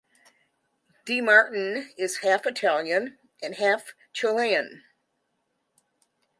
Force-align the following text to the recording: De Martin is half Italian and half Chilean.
De 1.05 1.21
Martin 1.21 1.91
is 1.95 2.17
half 2.23 2.47
Italian 2.47 3.19
and 3.43 3.53
half 3.53 3.93
Chilean. 4.11 4.83